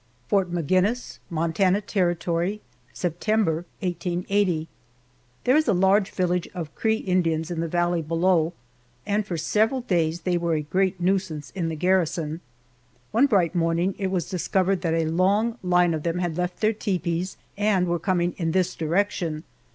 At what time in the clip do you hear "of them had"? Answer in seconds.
15.93-16.35